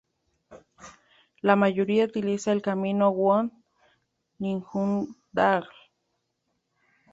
La 1.43 1.55
mayoría 1.55 2.05
utiliza 2.05 2.51
el 2.53 2.63
camino 2.63 3.09
Wood-Ljungdahl. 3.11 5.67